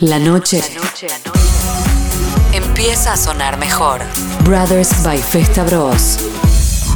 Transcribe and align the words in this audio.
La 0.00 0.18
noche, 0.18 0.60
empieza 2.52 3.14
a 3.14 3.16
sonar 3.16 3.56
mejor. 3.56 4.02
Brothers 4.40 5.02
by 5.02 5.16
Festa 5.16 5.64
Bros. 5.64 6.18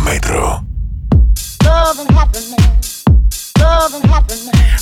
Metro. 0.04 0.62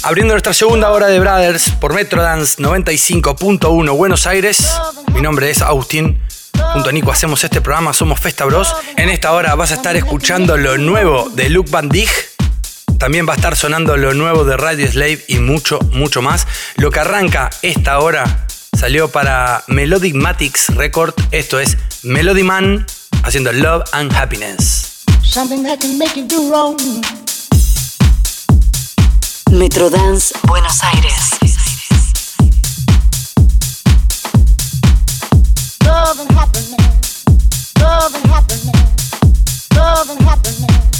Abriendo 0.03 0.35
nuestra 0.35 0.53
segunda 0.53 0.91
hora 0.91 1.07
de 1.07 1.21
Brothers 1.21 1.71
por 1.81 1.95
Metro 1.95 2.21
Dance 2.21 2.61
95.1 2.61 3.97
Buenos 3.97 4.27
Aires. 4.27 4.69
Mi 5.15 5.21
nombre 5.21 5.51
es 5.51 5.63
Austin. 5.63 6.21
Junto 6.73 6.89
a 6.89 6.93
Nico 6.93 7.13
hacemos 7.13 7.45
este 7.45 7.61
programa, 7.61 7.93
somos 7.93 8.19
Festa 8.19 8.45
Bros. 8.47 8.75
En 8.97 9.11
esta 9.11 9.31
hora 9.31 9.55
vas 9.55 9.71
a 9.71 9.75
estar 9.75 9.95
escuchando 9.95 10.57
lo 10.57 10.77
nuevo 10.77 11.31
de 11.31 11.51
Luke 11.51 11.71
Van 11.71 11.89
Dijk. 11.89 12.28
También 12.99 13.29
va 13.29 13.35
a 13.35 13.37
estar 13.37 13.57
sonando 13.57 13.97
lo 13.97 14.13
nuevo 14.13 14.45
de 14.45 14.57
Radio 14.57 14.91
Slave 14.91 15.25
y 15.29 15.39
mucho, 15.39 15.79
mucho 15.93 16.21
más. 16.21 16.47
Lo 16.77 16.91
que 16.91 16.99
arranca 16.99 17.49
esta 17.63 18.01
hora 18.01 18.47
salió 18.77 19.09
para 19.09 19.63
Melodic 19.69 20.15
Matics 20.15 20.69
Record. 20.75 21.15
Esto 21.31 21.61
es 21.61 21.79
Melody 22.03 22.43
Man 22.43 22.87
haciendo 23.23 23.53
Love 23.53 23.85
and 23.93 24.13
Happiness. 24.13 25.05
Something 25.23 25.63
that 25.63 25.79
can 25.81 25.97
make 25.97 26.17
you 26.17 26.27
do 26.27 26.51
wrong. 26.51 26.77
Metro 29.53 29.89
Dance, 29.89 30.35
Buenos 30.43 30.83
Aires. 30.83 31.39
Love 35.85 36.21
and 36.21 36.33
happiness. 36.33 37.25
Love 37.79 38.15
and 38.15 38.27
happiness. 38.27 39.71
Love 39.75 40.11
and 40.11 40.21
happiness. 40.23 40.98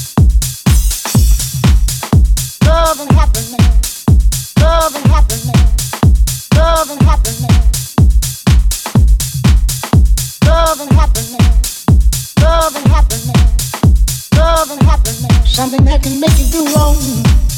Something 15.59 15.85
that 15.87 16.05
can 16.05 16.21
make 16.21 16.39
you 16.39 16.47
do 16.53 16.73
wrong. 16.73 17.58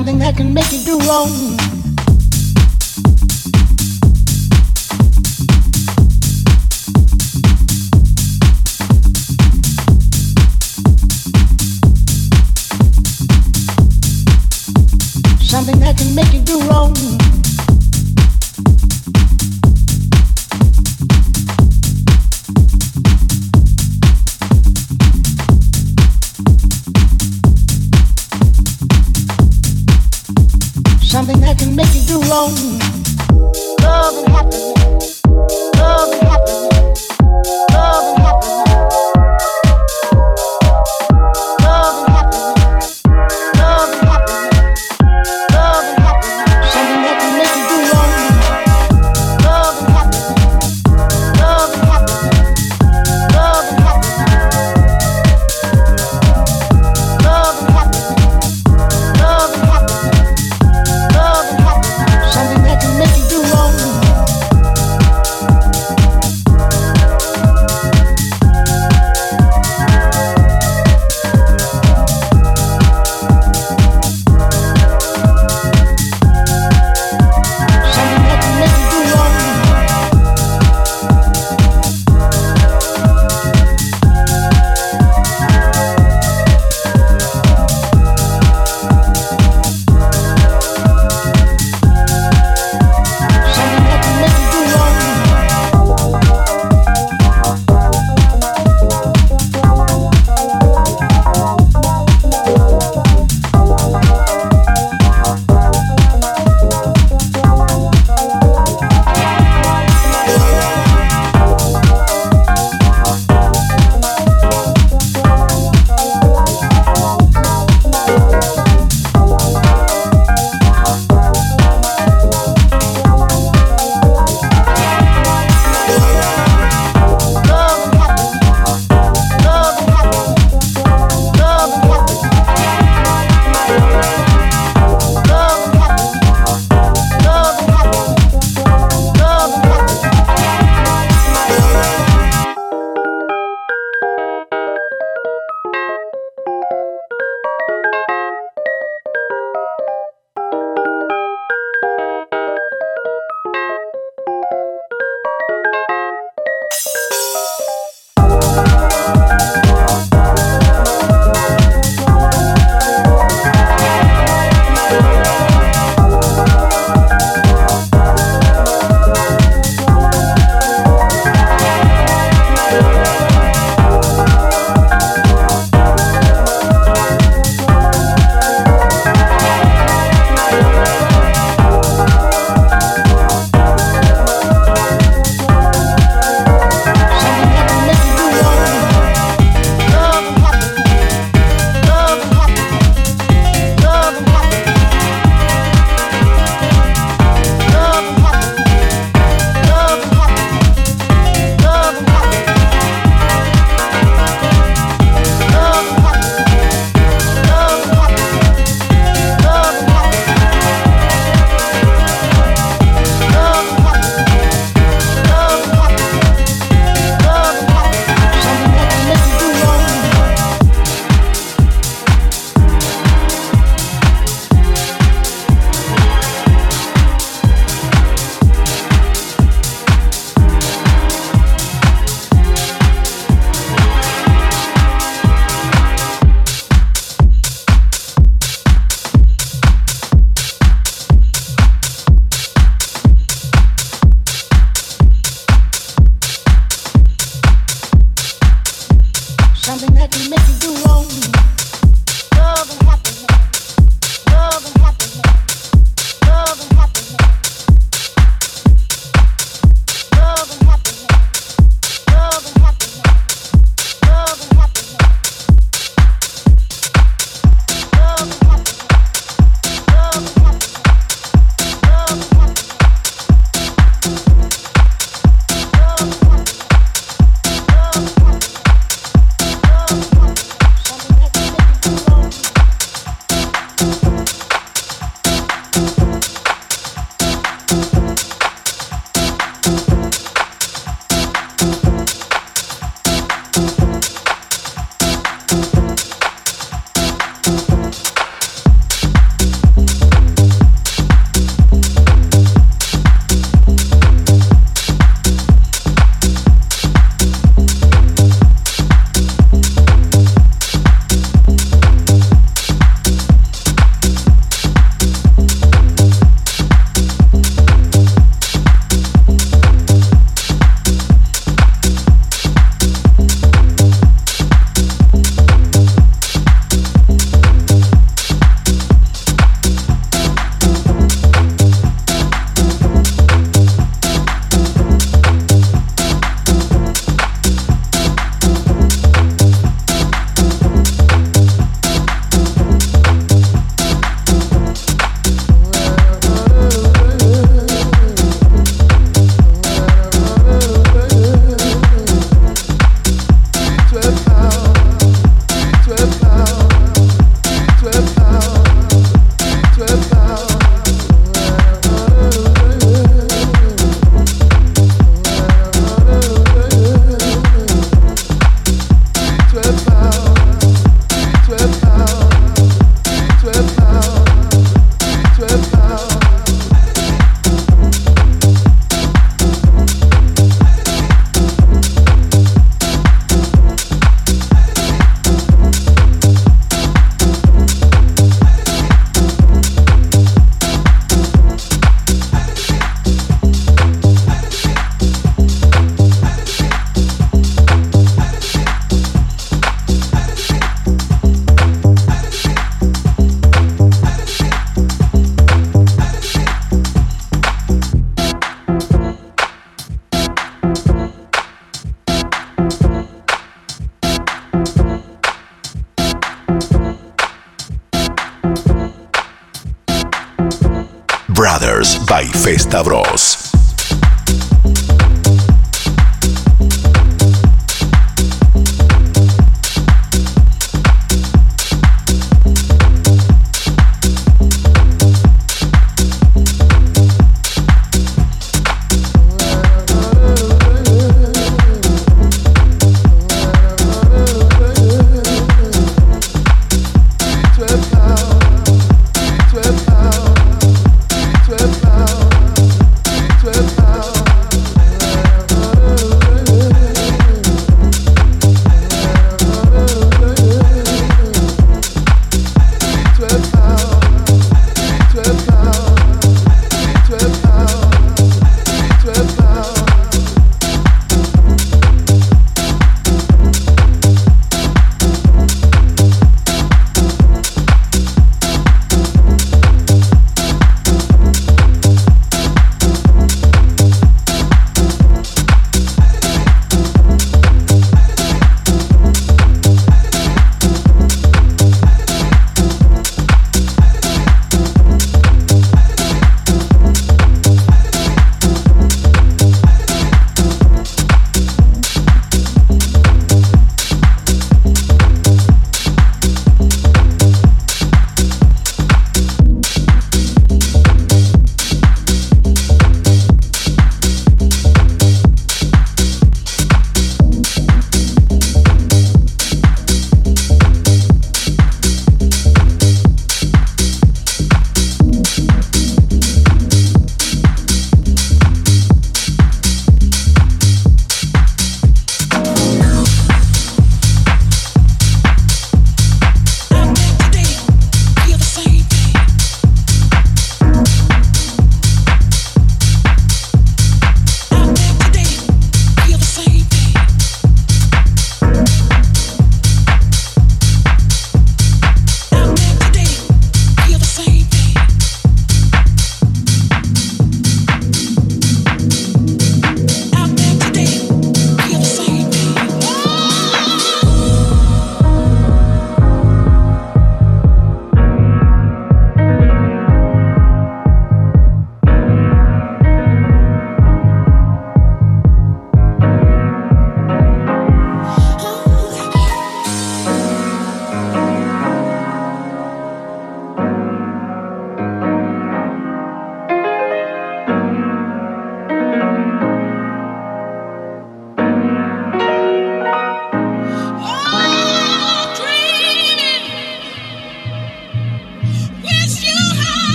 Something 0.00 0.18
that 0.20 0.34
can 0.34 0.54
make 0.54 0.72
you 0.72 0.82
do 0.82 0.98
wrong. 1.00 1.59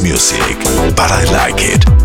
Music, 0.00 0.56
but 0.96 1.10
I 1.10 1.24
like 1.24 1.56
it. 1.58 2.03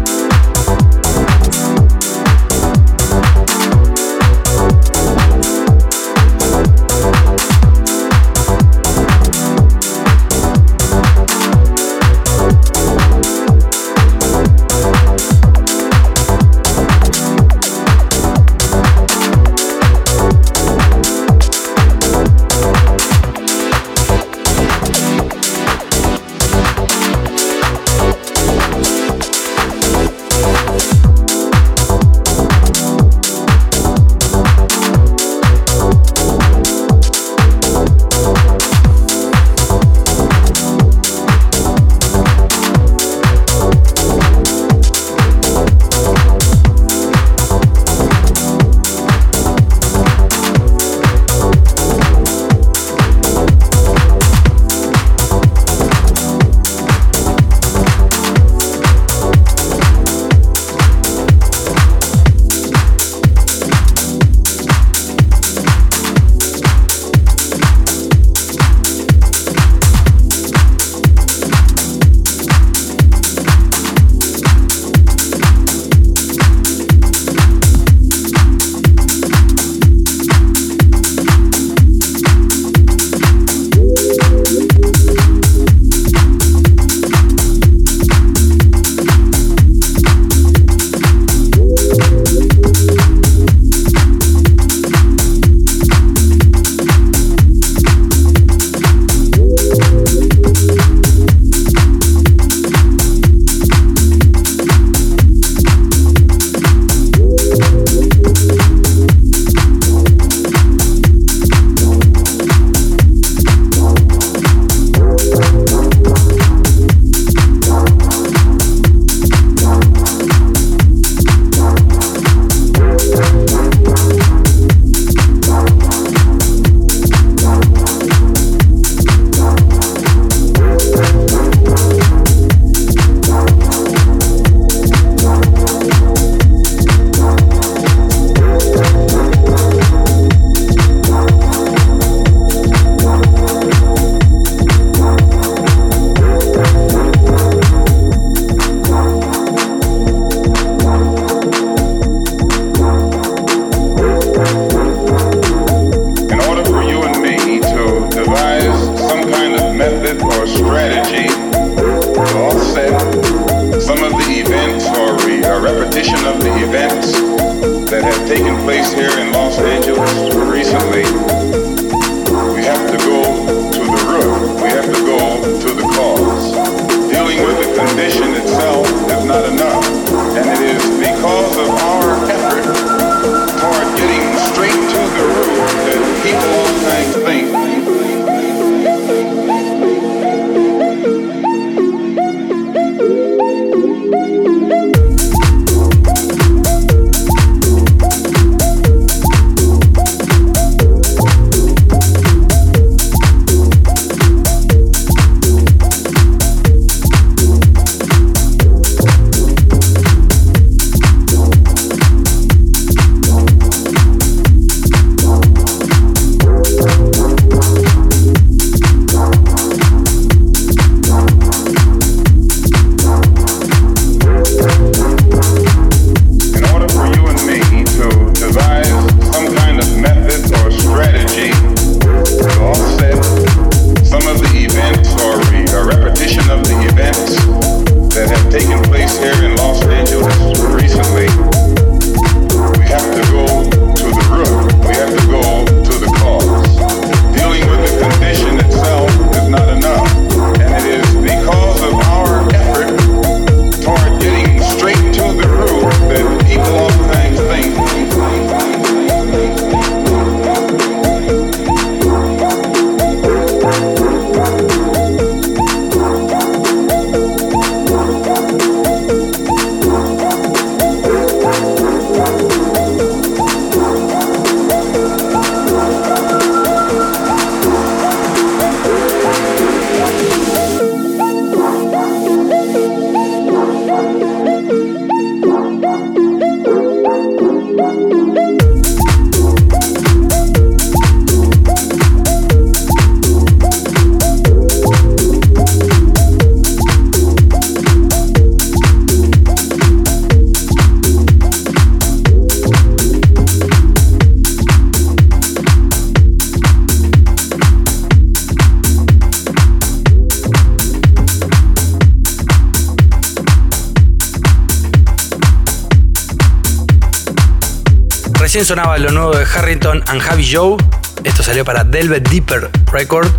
Recién 318.49 318.65
sonaba 318.65 318.97
lo 318.97 319.11
nuevo 319.11 319.37
de 319.37 319.45
Harrington 319.45 320.03
and 320.07 320.21
Javi 320.21 320.51
Joe. 320.51 320.75
Esto 321.23 321.43
salió 321.43 321.63
para 321.63 321.83
Delvet 321.83 322.27
Deeper 322.29 322.71
Record. 322.91 323.29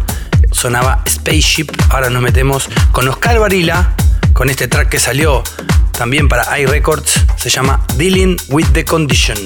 Sonaba 0.52 1.02
Spaceship. 1.04 1.66
Ahora 1.88 2.10
nos 2.10 2.22
metemos 2.22 2.68
con 2.92 3.08
Oscar 3.08 3.40
Varila, 3.40 3.92
con 4.32 4.50
este 4.50 4.68
track 4.68 4.88
que 4.88 5.00
salió 5.00 5.42
también 5.90 6.28
para 6.28 6.56
iRecords. 6.60 7.24
Se 7.34 7.50
llama 7.50 7.84
Dealing 7.96 8.36
with 8.50 8.66
the 8.72 8.84
Condition. 8.84 9.36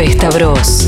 Festa 0.00 0.30
Bros. 0.30 0.79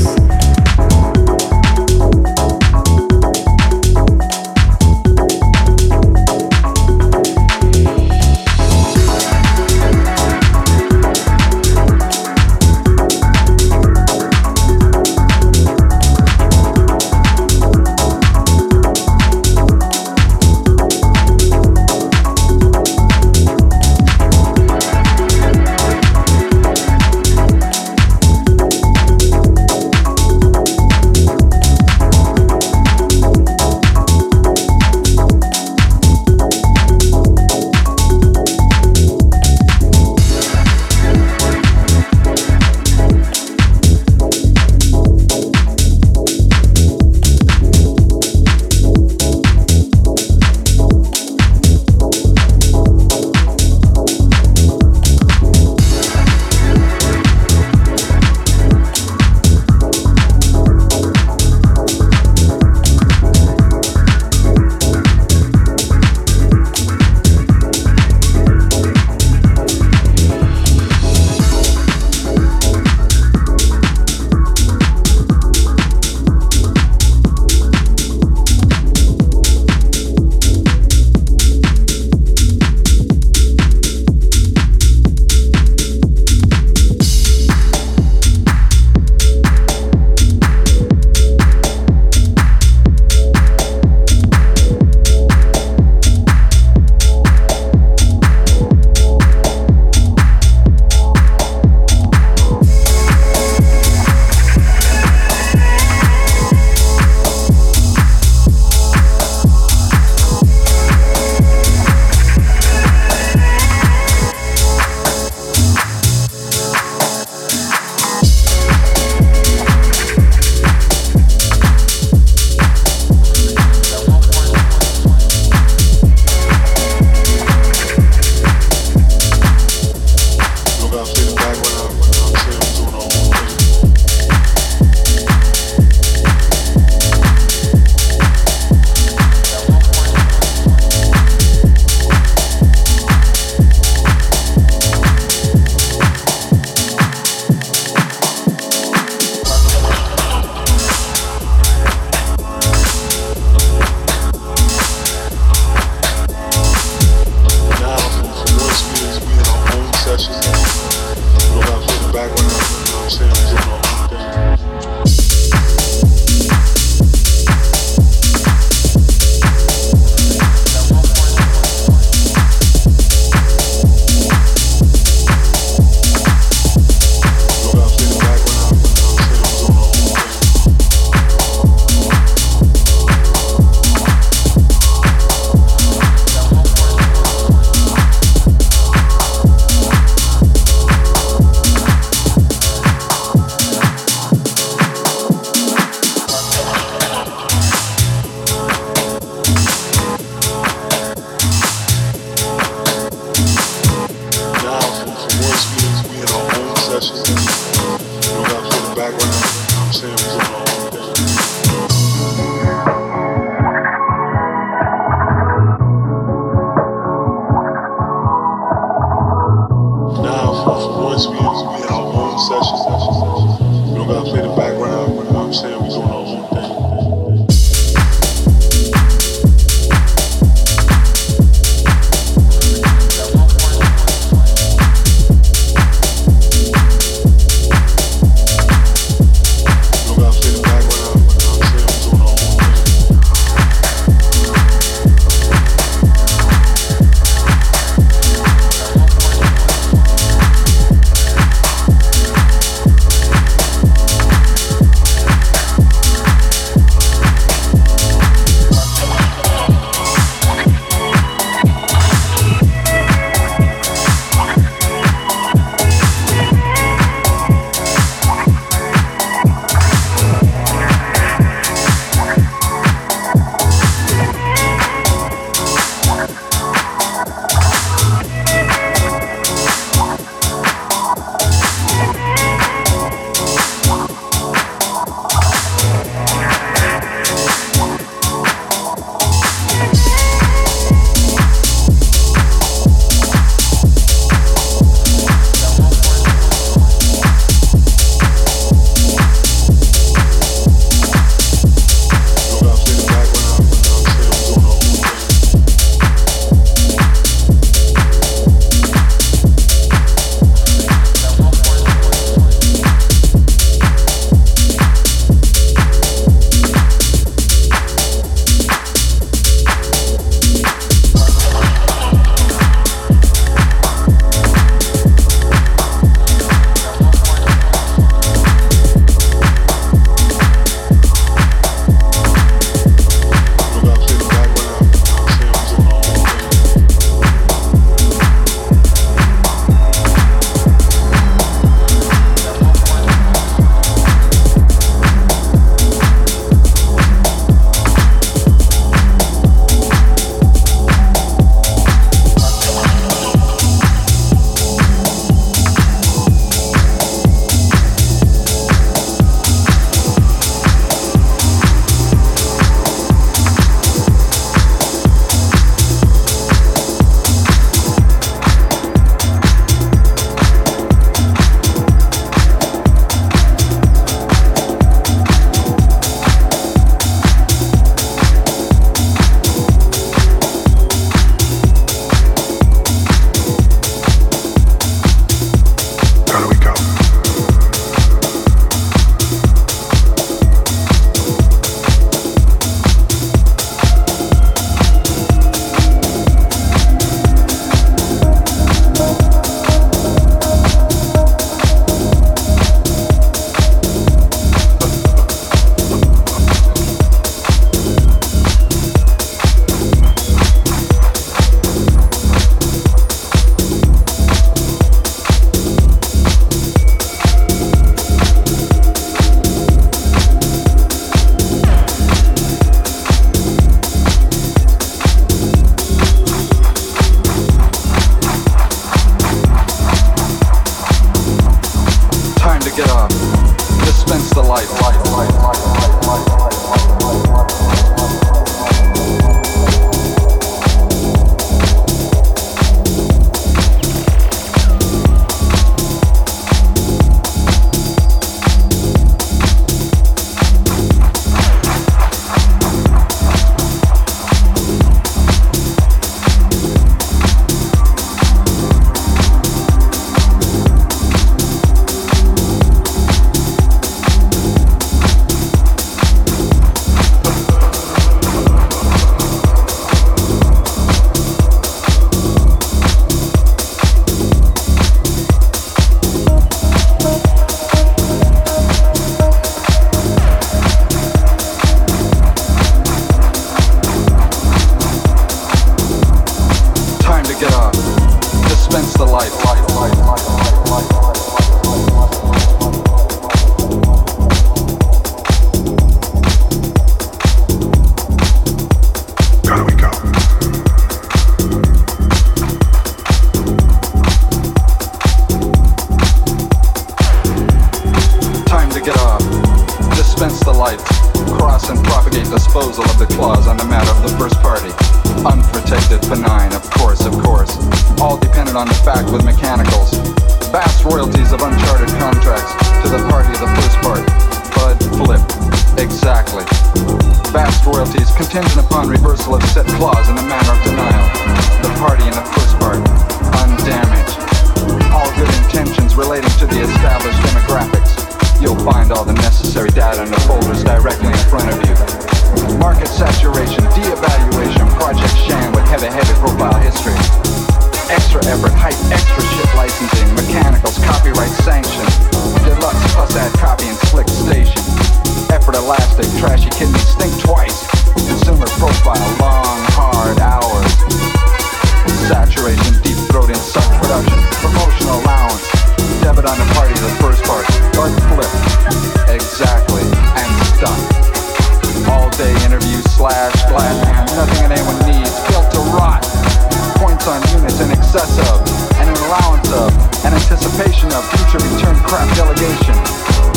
anticipation 580.13 580.93
of 580.93 581.01
future 581.09 581.41
return 581.41 581.75
crap 581.83 582.07
delegation. 582.15 582.77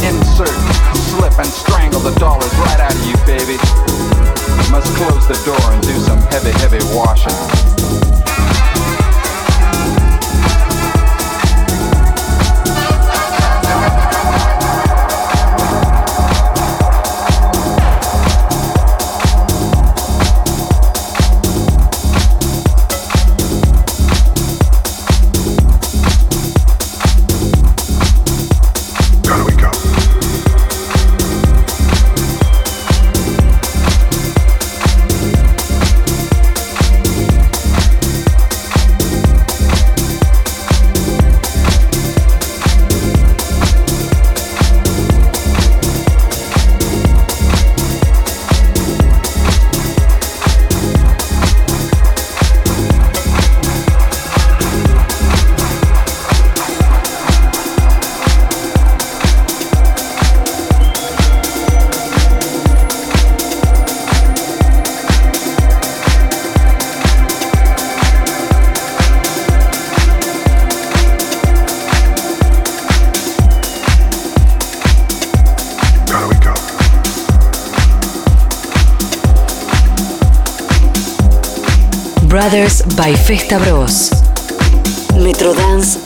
Insert, 0.04 0.52
slip, 1.08 1.32
and 1.38 1.48
strangle 1.48 2.00
the 2.00 2.14
dollars 2.20 2.52
right 2.56 2.80
out 2.80 2.94
of 2.94 3.06
you, 3.06 3.16
baby. 3.24 3.56
Must 4.70 4.92
close 4.96 5.26
the 5.26 5.40
door 5.44 5.72
and 5.72 5.82
do 5.82 5.96
some 6.00 6.20
heavy, 6.28 6.52
heavy 6.60 6.84
washing. 6.94 7.32
By 82.56 83.14
Festa 83.14 83.58
Bros. 83.58 84.08
Metrodance 85.18 85.98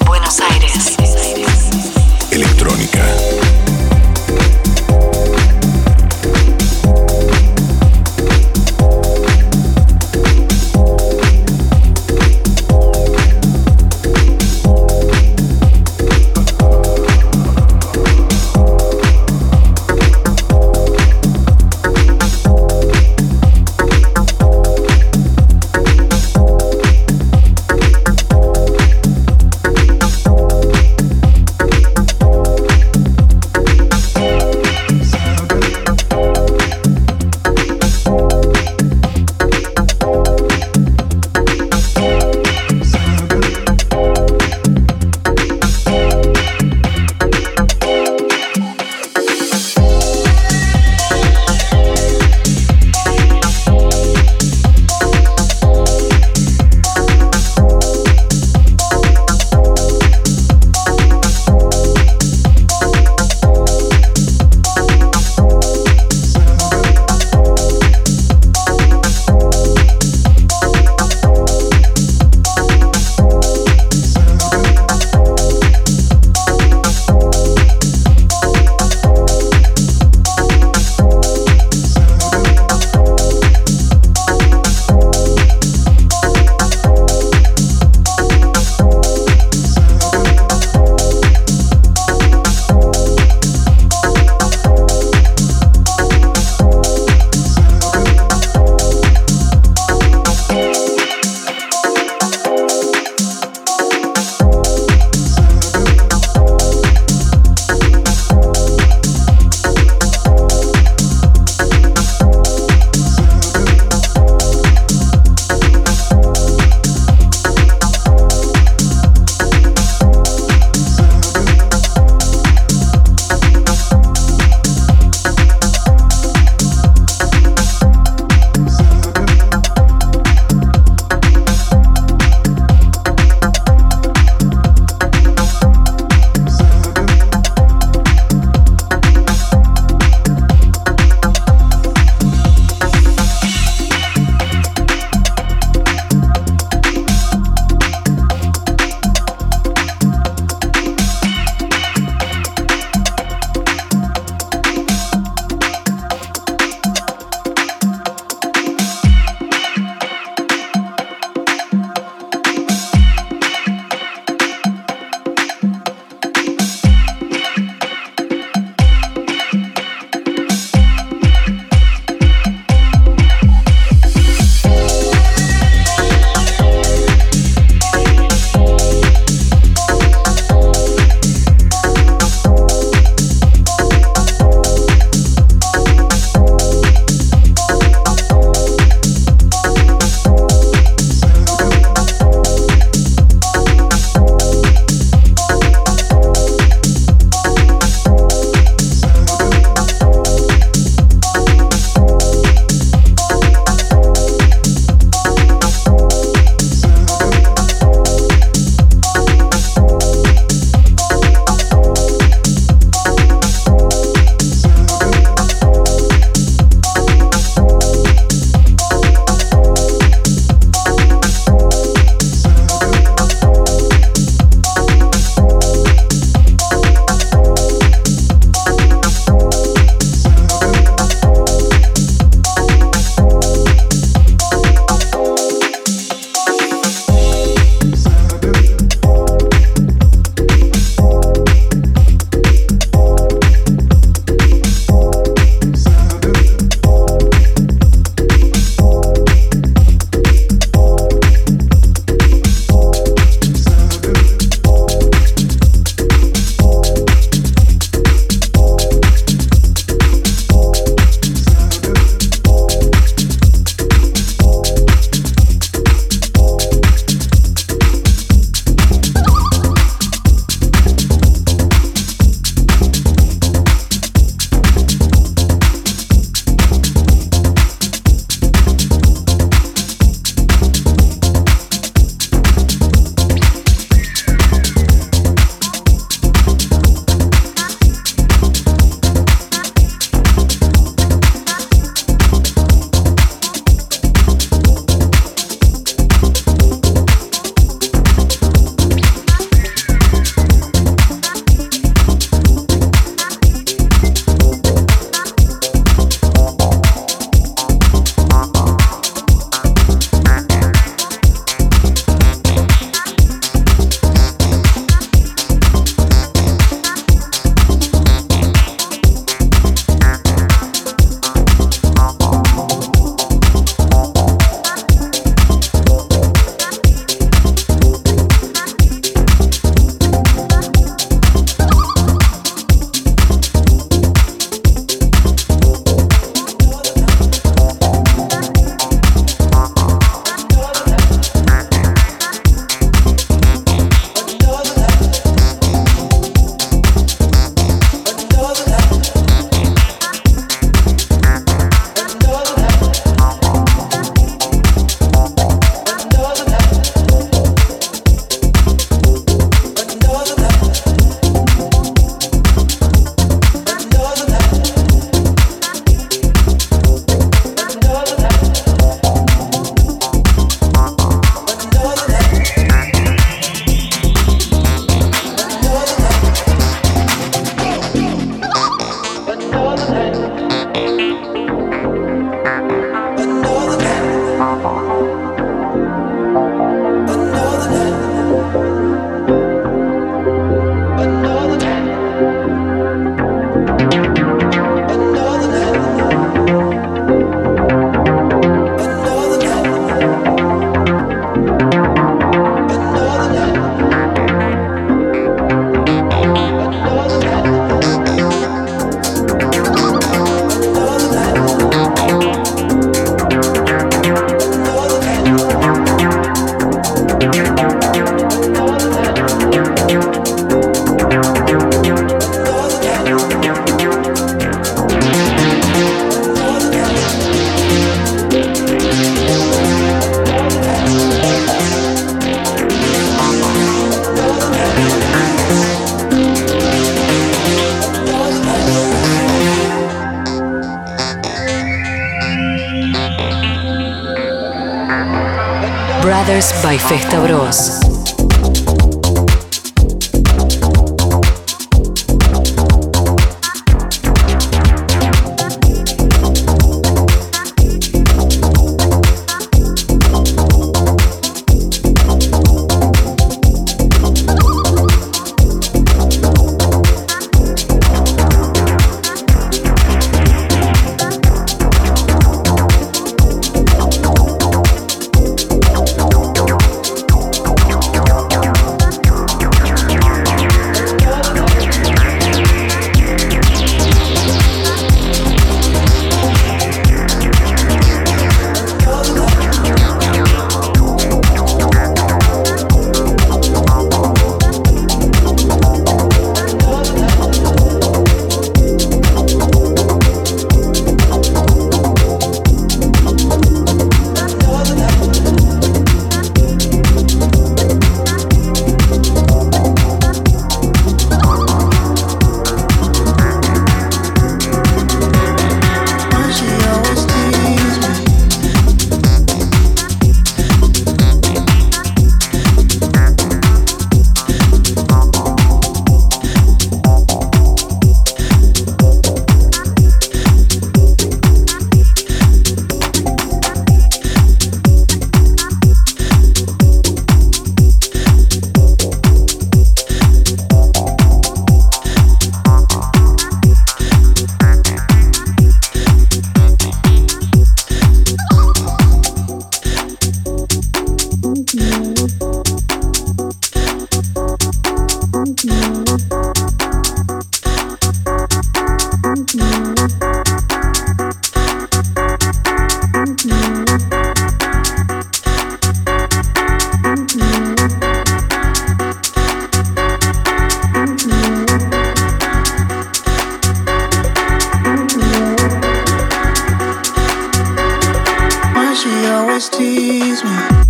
she 578.81 579.07
always 579.09 579.51
teases 579.51 580.25
me. 580.25 580.70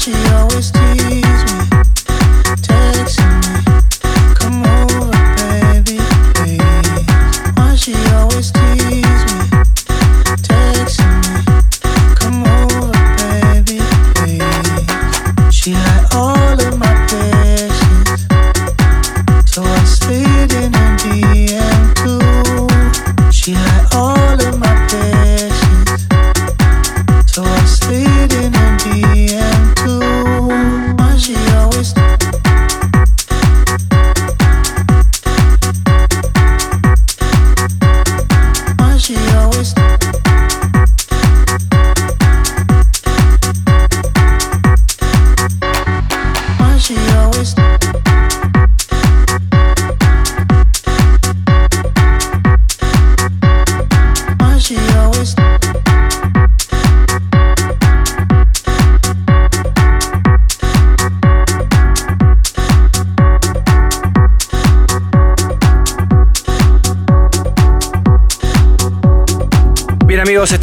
she 0.00 0.14
always 0.32 0.70
teases. 0.70 1.29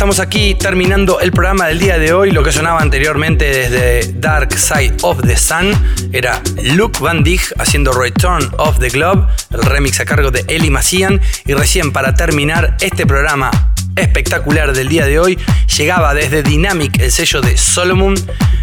Estamos 0.07 0.25
aquí 0.25 0.55
terminando 0.55 1.19
el 1.19 1.33
programa 1.33 1.67
del 1.67 1.79
día 1.79 1.99
de 1.99 2.13
hoy. 2.13 2.31
Lo 2.31 2.41
que 2.41 2.53
sonaba 2.53 2.79
anteriormente 2.79 3.43
desde 3.43 4.13
Dark 4.13 4.57
Side 4.57 4.95
of 5.01 5.19
the 5.21 5.35
Sun 5.35 5.73
era 6.13 6.41
Luke 6.63 6.99
Van 7.01 7.25
Dijk 7.25 7.51
haciendo 7.57 7.91
Return 7.91 8.49
of 8.57 8.79
the 8.79 8.87
Globe, 8.87 9.27
el 9.51 9.63
remix 9.63 9.99
a 9.99 10.05
cargo 10.05 10.31
de 10.31 10.45
Eli 10.47 10.69
Macian. 10.69 11.19
Y 11.45 11.53
recién 11.55 11.91
para 11.91 12.13
terminar 12.13 12.77
este 12.79 13.05
programa 13.05 13.51
espectacular 13.97 14.71
del 14.71 14.87
día 14.87 15.05
de 15.05 15.19
hoy, 15.19 15.37
llegaba 15.77 16.13
desde 16.13 16.41
Dynamic 16.41 17.01
el 17.01 17.11
sello 17.11 17.41
de 17.41 17.57
Solomon, 17.57 18.15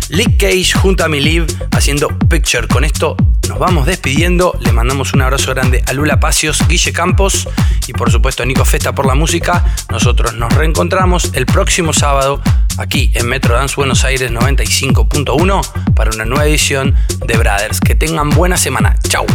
Lick 0.08 0.38
Cage 0.38 0.72
junto 0.80 1.04
a 1.04 1.08
Mi 1.08 1.20
Live 1.20 1.48
haciendo 1.72 2.08
Picture. 2.30 2.68
Con 2.68 2.84
esto 2.84 3.18
nos 3.50 3.58
vamos 3.58 3.84
despidiendo. 3.84 4.58
Le 4.62 4.72
mandamos 4.72 5.12
un 5.12 5.20
abrazo 5.20 5.52
grande 5.52 5.84
a 5.86 5.92
Lula 5.92 6.18
Pacios, 6.20 6.66
Guille 6.68 6.94
Campos 6.94 7.46
y 7.86 7.92
por 7.92 8.10
supuesto 8.10 8.44
Nico 8.44 8.64
Festa 8.64 8.94
por 8.94 9.06
la 9.06 9.14
música. 9.14 9.64
Nosotros 9.90 10.34
nos 10.34 10.52
reencontramos 10.54 11.30
el 11.34 11.46
próximo 11.46 11.92
sábado 11.92 12.40
aquí 12.78 13.10
en 13.14 13.28
Metro 13.28 13.54
Dance 13.54 13.76
Buenos 13.76 14.04
Aires 14.04 14.30
95.1 14.30 15.94
para 15.94 16.10
una 16.10 16.24
nueva 16.24 16.46
edición 16.46 16.94
de 17.26 17.36
Brothers. 17.36 17.80
Que 17.80 17.94
tengan 17.94 18.30
buena 18.30 18.56
semana. 18.56 18.96
Chau. 19.08 19.26